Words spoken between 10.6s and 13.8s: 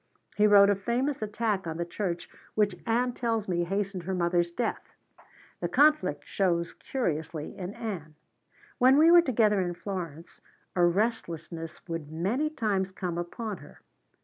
a restlessness would many times come upon